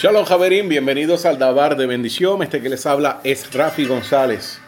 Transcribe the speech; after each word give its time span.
Shalom 0.00 0.26
Javerín, 0.26 0.68
bienvenidos 0.68 1.26
al 1.26 1.40
Dabar 1.40 1.76
de 1.76 1.84
Bendición. 1.84 2.40
Este 2.44 2.62
que 2.62 2.68
les 2.68 2.86
habla 2.86 3.18
es 3.24 3.52
Rafi 3.52 3.84
González. 3.84 4.60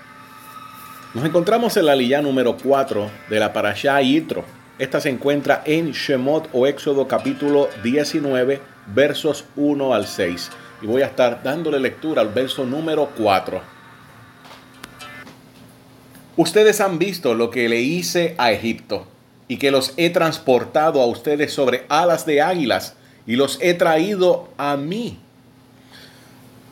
Nos 1.15 1.25
encontramos 1.25 1.77
en 1.77 1.87
la 1.87 1.95
lilla 1.95 2.21
número 2.21 2.57
4 2.61 3.09
de 3.29 3.39
la 3.39 3.53
Parashá 3.53 4.03
Yitro. 4.03 4.45
Esta 4.81 5.01
se 5.01 5.09
encuentra 5.09 5.63
en 5.67 5.93
Shemot 5.93 6.49
o 6.53 6.67
Éxodo 6.67 7.07
capítulo 7.07 7.69
19, 7.85 8.61
versos 8.93 9.45
1 9.55 9.95
al 9.95 10.09
6. 10.09 10.51
Y 10.83 10.87
voy 10.87 11.03
a 11.03 11.07
estar 11.07 11.45
dándole 11.45 11.79
lectura 11.79 12.23
al 12.23 12.31
verso 12.31 12.67
número 12.67 13.11
4. 13.17 13.61
Ustedes 16.39 16.81
han 16.81 16.99
visto 16.99 17.35
lo 17.35 17.51
que 17.51 17.69
le 17.69 17.81
hice 17.81 18.35
a 18.37 18.51
Egipto 18.51 19.07
y 19.47 19.59
que 19.59 19.71
los 19.71 19.95
he 19.97 20.11
transportado 20.11 21.01
a 21.01 21.07
ustedes 21.07 21.53
sobre 21.53 21.85
alas 21.89 22.27
de 22.27 22.43
águilas 22.43 22.97
y 23.31 23.37
los 23.37 23.61
he 23.63 23.75
traído 23.75 24.49
a 24.59 24.77
mí. 24.77 25.17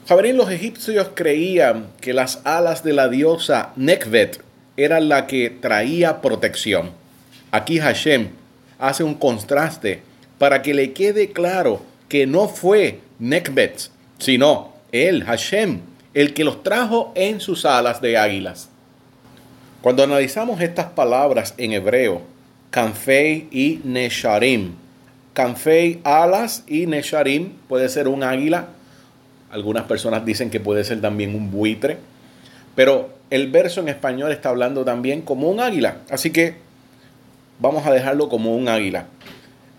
Javerín, 0.09 0.37
los 0.37 0.51
egipcios 0.51 1.11
creían 1.15 1.87
que 2.01 2.13
las 2.13 2.41
alas 2.45 2.83
de 2.83 2.93
la 2.93 3.09
diosa 3.09 3.71
Nekvet 3.77 4.41
eran 4.77 5.09
la 5.09 5.29
que 5.29 5.51
traía 5.51 6.21
protección. 6.21 6.91
Aquí 7.53 7.79
Hashem 7.79 8.31
hace 8.81 9.05
un 9.05 9.15
contraste 9.15 10.03
para 10.39 10.61
que 10.63 10.75
le 10.75 10.95
quede 10.95 11.31
claro 11.31 11.81
que 12.09 12.27
no 12.27 12.49
fue 12.49 13.03
Nekvet, 13.21 13.91
sino 14.19 14.73
él, 14.91 15.23
Hashem, 15.23 15.79
el 16.13 16.35
que 16.35 16.43
los 16.43 16.65
trajo 16.65 17.13
en 17.15 17.39
sus 17.39 17.67
alas 17.67 18.01
de 18.01 18.19
águilas. 18.19 18.69
Cuando 19.81 20.03
analizamos 20.03 20.61
estas 20.61 20.87
palabras 20.87 21.55
en 21.57 21.71
hebreo, 21.71 22.23
Kanfei 22.73 23.47
y 23.53 23.81
Nesharim, 23.85 24.88
Canfei, 25.39 26.01
alas 26.03 26.65
y 26.67 26.89
Nesharim 26.89 27.53
puede 27.69 27.89
ser 27.89 28.09
un 28.09 28.25
águila. 28.25 28.71
Algunas 29.53 29.85
personas 29.85 30.25
dicen 30.25 30.51
que 30.51 30.59
puede 30.59 30.83
ser 30.83 31.01
también 31.01 31.33
un 31.37 31.53
buitre. 31.53 31.99
Pero 32.75 33.11
el 33.31 33.49
verso 33.49 33.81
en 33.81 33.89
español 33.89 34.33
está 34.33 34.49
hablando 34.49 34.85
también 34.85 35.23
como 35.23 35.49
un 35.49 35.61
águila. 35.61 35.99
Así 36.11 36.33
que 36.33 36.57
vamos 37.61 37.87
a 37.87 37.93
dejarlo 37.93 38.29
como 38.29 38.57
un 38.57 38.69
águila. 38.69 39.07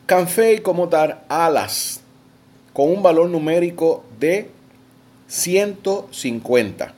Canfei 0.06 0.60
como 0.60 0.88
dar 0.88 1.26
alas 1.28 2.00
con 2.72 2.90
un 2.90 3.04
valor 3.04 3.30
numérico 3.30 4.06
de 4.18 4.50
150. 5.28 6.94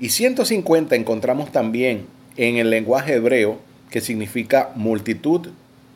Y 0.00 0.08
150 0.08 0.96
encontramos 0.96 1.52
también 1.52 2.06
en 2.36 2.56
el 2.56 2.68
lenguaje 2.68 3.14
hebreo 3.14 3.60
que 3.90 4.00
significa 4.00 4.72
multitud, 4.74 5.50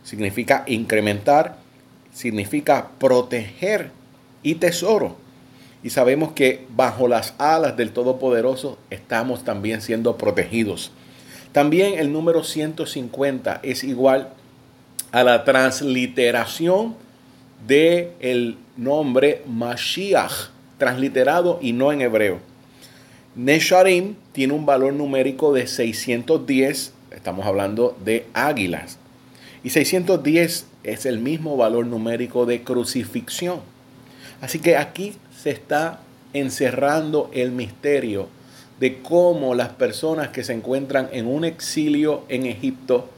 significa 0.04 0.62
incrementar 0.68 1.59
significa 2.12 2.90
proteger 2.98 3.90
y 4.42 4.56
tesoro. 4.56 5.16
Y 5.82 5.90
sabemos 5.90 6.32
que 6.32 6.66
bajo 6.76 7.08
las 7.08 7.34
alas 7.38 7.76
del 7.76 7.92
Todopoderoso 7.92 8.78
estamos 8.90 9.44
también 9.44 9.80
siendo 9.80 10.16
protegidos. 10.16 10.92
También 11.52 11.98
el 11.98 12.12
número 12.12 12.44
150 12.44 13.60
es 13.62 13.82
igual 13.82 14.30
a 15.10 15.24
la 15.24 15.44
transliteración 15.44 16.94
del 17.66 18.10
el 18.20 18.56
nombre 18.76 19.42
Mashiach, 19.46 20.50
transliterado 20.78 21.58
y 21.60 21.72
no 21.72 21.92
en 21.92 22.02
hebreo. 22.02 22.38
Nesharim 23.34 24.16
tiene 24.32 24.54
un 24.54 24.66
valor 24.66 24.92
numérico 24.92 25.52
de 25.52 25.66
610, 25.66 26.92
estamos 27.10 27.46
hablando 27.46 27.96
de 28.04 28.26
águilas. 28.32 28.98
Y 29.62 29.70
610 29.70 30.66
es 30.84 31.06
el 31.06 31.18
mismo 31.18 31.56
valor 31.56 31.86
numérico 31.86 32.46
de 32.46 32.62
crucifixión. 32.62 33.60
Así 34.40 34.58
que 34.58 34.76
aquí 34.76 35.16
se 35.36 35.50
está 35.50 36.00
encerrando 36.32 37.30
el 37.32 37.50
misterio 37.50 38.28
de 38.78 39.02
cómo 39.02 39.54
las 39.54 39.70
personas 39.70 40.28
que 40.28 40.42
se 40.42 40.54
encuentran 40.54 41.08
en 41.12 41.26
un 41.26 41.44
exilio 41.44 42.24
en 42.28 42.46
Egipto 42.46 43.08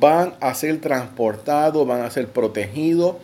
van 0.00 0.34
a 0.40 0.54
ser 0.54 0.80
transportados, 0.80 1.86
van 1.86 2.02
a 2.02 2.10
ser 2.10 2.28
protegidos. 2.28 3.16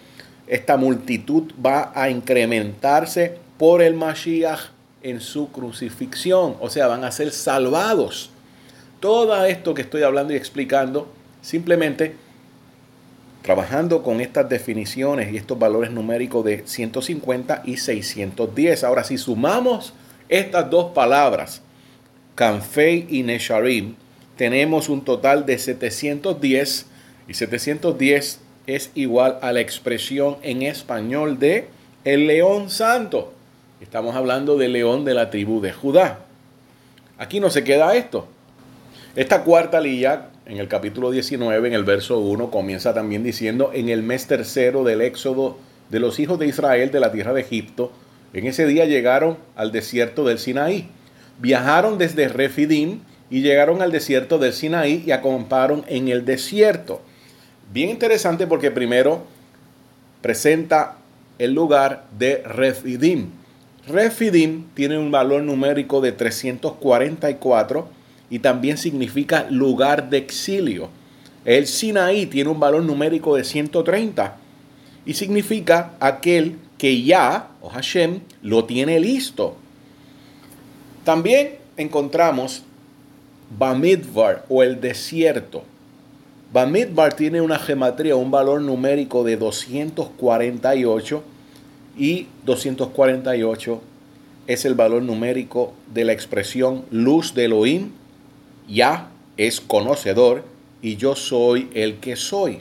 Esta 0.46 0.76
multitud 0.76 1.52
va 1.64 1.92
a 1.94 2.10
incrementarse 2.10 3.38
por 3.58 3.82
el 3.82 3.94
Mashiach 3.94 4.70
en 5.02 5.20
su 5.20 5.50
crucifixión, 5.50 6.56
o 6.60 6.70
sea, 6.70 6.86
van 6.86 7.04
a 7.04 7.10
ser 7.10 7.32
salvados. 7.32 8.30
Todo 9.00 9.44
esto 9.44 9.74
que 9.74 9.82
estoy 9.82 10.02
hablando 10.02 10.32
y 10.32 10.36
explicando 10.36 11.08
simplemente 11.42 12.14
trabajando 13.42 14.02
con 14.02 14.20
estas 14.20 14.48
definiciones 14.48 15.32
y 15.32 15.36
estos 15.36 15.58
valores 15.58 15.90
numéricos 15.90 16.44
de 16.44 16.62
150 16.66 17.62
y 17.64 17.76
610. 17.78 18.84
Ahora, 18.84 19.04
si 19.04 19.18
sumamos 19.18 19.94
estas 20.28 20.70
dos 20.70 20.92
palabras, 20.92 21.62
Canfei 22.34 23.06
y 23.08 23.22
Nesharim, 23.22 23.94
tenemos 24.36 24.88
un 24.88 25.04
total 25.04 25.46
de 25.46 25.58
710 25.58 26.86
y 27.28 27.34
710 27.34 28.40
es 28.66 28.90
igual 28.94 29.38
a 29.42 29.52
la 29.52 29.60
expresión 29.60 30.36
en 30.42 30.62
español 30.62 31.38
de 31.38 31.68
el 32.04 32.26
león 32.26 32.70
santo. 32.70 33.32
Estamos 33.80 34.14
hablando 34.14 34.56
del 34.56 34.72
león 34.72 35.04
de 35.04 35.14
la 35.14 35.30
tribu 35.30 35.60
de 35.60 35.72
Judá. 35.72 36.20
Aquí 37.18 37.40
no 37.40 37.50
se 37.50 37.64
queda 37.64 37.96
esto. 37.96 38.28
Esta 39.16 39.42
cuarta 39.42 39.80
lilla 39.80 40.28
en 40.46 40.58
el 40.58 40.68
capítulo 40.68 41.10
19, 41.10 41.66
en 41.66 41.74
el 41.74 41.82
verso 41.82 42.20
1, 42.20 42.48
comienza 42.52 42.94
también 42.94 43.24
diciendo, 43.24 43.72
en 43.74 43.88
el 43.88 44.04
mes 44.04 44.28
tercero 44.28 44.84
del 44.84 45.00
éxodo 45.00 45.58
de 45.88 45.98
los 45.98 46.20
hijos 46.20 46.38
de 46.38 46.46
Israel 46.46 46.92
de 46.92 47.00
la 47.00 47.10
tierra 47.10 47.32
de 47.32 47.40
Egipto, 47.40 47.90
en 48.32 48.46
ese 48.46 48.66
día 48.66 48.84
llegaron 48.84 49.36
al 49.56 49.72
desierto 49.72 50.24
del 50.24 50.38
Sinaí. 50.38 50.88
Viajaron 51.40 51.98
desde 51.98 52.28
Refidim 52.28 53.00
y 53.30 53.40
llegaron 53.40 53.82
al 53.82 53.90
desierto 53.90 54.38
del 54.38 54.52
Sinaí 54.52 55.02
y 55.04 55.10
acamparon 55.10 55.84
en 55.88 56.06
el 56.06 56.24
desierto. 56.24 57.02
Bien 57.72 57.88
interesante 57.88 58.46
porque 58.46 58.70
primero 58.70 59.24
presenta 60.22 60.98
el 61.40 61.52
lugar 61.52 62.04
de 62.16 62.44
Refidim. 62.44 63.30
Refidim 63.88 64.66
tiene 64.74 64.98
un 64.98 65.10
valor 65.10 65.42
numérico 65.42 66.00
de 66.00 66.12
344 66.12 67.99
y 68.30 68.38
también 68.38 68.78
significa 68.78 69.46
lugar 69.50 70.08
de 70.08 70.18
exilio. 70.18 70.88
El 71.44 71.66
Sinaí 71.66 72.26
tiene 72.26 72.50
un 72.50 72.60
valor 72.60 72.84
numérico 72.84 73.36
de 73.36 73.44
130 73.44 74.36
y 75.04 75.14
significa 75.14 75.92
aquel 76.00 76.56
que 76.78 77.02
ya, 77.02 77.48
o 77.60 77.68
Hashem, 77.68 78.20
lo 78.42 78.64
tiene 78.64 79.00
listo. 79.00 79.56
También 81.04 81.56
encontramos 81.76 82.62
Bamidbar 83.58 84.44
o 84.48 84.62
el 84.62 84.80
desierto. 84.80 85.64
Bamidbar 86.52 87.14
tiene 87.14 87.40
una 87.40 87.58
gematría, 87.58 88.14
un 88.14 88.30
valor 88.30 88.60
numérico 88.60 89.24
de 89.24 89.36
248 89.36 91.22
y 91.98 92.28
248 92.46 93.80
es 94.46 94.64
el 94.64 94.74
valor 94.74 95.02
numérico 95.02 95.72
de 95.92 96.04
la 96.04 96.12
expresión 96.12 96.84
luz 96.90 97.34
de 97.34 97.46
Elohim 97.46 97.90
ya 98.70 99.08
es 99.36 99.60
conocedor 99.60 100.44
y 100.80 100.96
yo 100.96 101.16
soy 101.16 101.68
el 101.74 101.96
que 101.96 102.16
soy. 102.16 102.60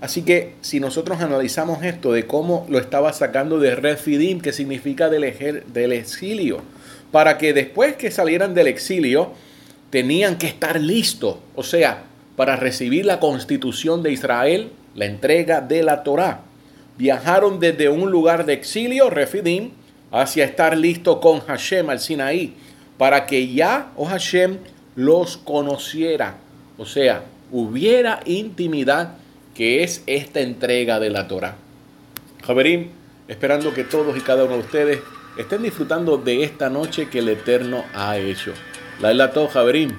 Así 0.00 0.22
que 0.22 0.54
si 0.62 0.80
nosotros 0.80 1.20
analizamos 1.20 1.84
esto 1.84 2.12
de 2.12 2.26
cómo 2.26 2.66
lo 2.68 2.78
estaba 2.78 3.12
sacando 3.12 3.60
de 3.60 3.76
Refidim, 3.76 4.40
que 4.40 4.52
significa 4.52 5.08
del, 5.08 5.62
del 5.72 5.92
exilio, 5.92 6.62
para 7.12 7.38
que 7.38 7.52
después 7.52 7.94
que 7.94 8.10
salieran 8.10 8.54
del 8.54 8.66
exilio 8.66 9.32
tenían 9.90 10.38
que 10.38 10.48
estar 10.48 10.80
listos, 10.80 11.36
o 11.54 11.62
sea, 11.62 12.04
para 12.34 12.56
recibir 12.56 13.06
la 13.06 13.20
constitución 13.20 14.02
de 14.02 14.10
Israel, 14.10 14.72
la 14.96 15.04
entrega 15.04 15.60
de 15.60 15.82
la 15.82 16.02
Torá. 16.02 16.40
Viajaron 16.98 17.60
desde 17.60 17.88
un 17.88 18.10
lugar 18.10 18.44
de 18.46 18.54
exilio, 18.54 19.10
Refidim, 19.10 19.70
hacia 20.10 20.44
estar 20.44 20.76
listo 20.76 21.20
con 21.20 21.40
Hashem 21.40 21.88
al 21.90 22.00
Sinaí, 22.00 22.54
para 22.98 23.26
que 23.26 23.52
ya, 23.52 23.92
o 23.96 24.02
oh 24.02 24.06
Hashem, 24.06 24.58
los 24.96 25.36
conociera. 25.36 26.36
O 26.78 26.86
sea, 26.86 27.24
hubiera 27.50 28.20
intimidad 28.24 29.14
que 29.54 29.82
es 29.82 30.02
esta 30.06 30.40
entrega 30.40 31.00
de 31.00 31.10
la 31.10 31.28
Torah. 31.28 31.56
Javerín, 32.44 32.90
esperando 33.28 33.72
que 33.74 33.84
todos 33.84 34.16
y 34.16 34.20
cada 34.20 34.44
uno 34.44 34.54
de 34.54 34.60
ustedes 34.60 35.00
estén 35.36 35.62
disfrutando 35.62 36.16
de 36.16 36.42
esta 36.42 36.68
noche 36.70 37.08
que 37.08 37.20
el 37.20 37.28
Eterno 37.28 37.84
ha 37.94 38.18
hecho. 38.18 38.52
La 39.00 39.30
Javerín. 39.52 39.96